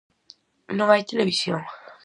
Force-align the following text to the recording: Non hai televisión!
Non 0.77 0.87
hai 0.89 1.03
televisión! 1.11 1.61